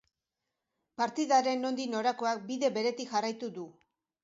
Partidaren 1.01 1.61
nondik 1.67 1.93
norakoak 1.93 2.43
bide 2.51 2.73
beretik 2.81 3.15
jarraitu 3.15 3.55
du. 3.61 3.71